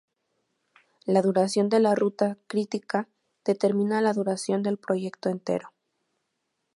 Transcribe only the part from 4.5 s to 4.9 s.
del